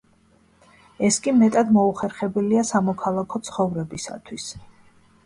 ეს 1.09 1.19
კი 1.25 1.33
მეტად 1.41 1.69
მოუხერხებელია 1.75 2.63
სამოქალაქო 2.71 3.43
ცხოვრებისათვის. 3.51 4.49